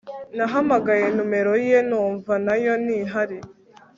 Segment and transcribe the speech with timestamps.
[0.37, 3.39] nahamagaye numero ye numva nayo ntihari